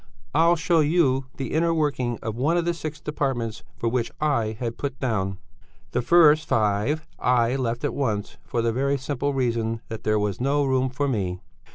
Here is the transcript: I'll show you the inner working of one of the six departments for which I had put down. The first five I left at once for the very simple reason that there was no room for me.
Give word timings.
I'll 0.33 0.55
show 0.55 0.79
you 0.79 1.27
the 1.37 1.53
inner 1.53 1.75
working 1.75 2.17
of 2.23 2.35
one 2.35 2.57
of 2.57 2.65
the 2.65 2.73
six 2.73 2.99
departments 2.99 3.61
for 3.77 3.87
which 3.87 4.09
I 4.19 4.57
had 4.59 4.79
put 4.79 4.99
down. 4.99 5.37
The 5.91 6.01
first 6.01 6.47
five 6.47 7.05
I 7.19 7.55
left 7.55 7.83
at 7.83 7.93
once 7.93 8.37
for 8.43 8.63
the 8.63 8.73
very 8.73 8.97
simple 8.97 9.31
reason 9.31 9.79
that 9.89 10.03
there 10.03 10.17
was 10.17 10.41
no 10.41 10.65
room 10.65 10.89
for 10.89 11.07
me. 11.07 11.39